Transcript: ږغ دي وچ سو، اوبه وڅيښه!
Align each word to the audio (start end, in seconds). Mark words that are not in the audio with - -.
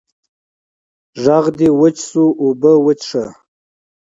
ږغ 1.23 1.45
دي 1.57 1.67
وچ 1.79 1.95
سو، 2.09 2.23
اوبه 2.41 2.71
وڅيښه! 2.85 3.25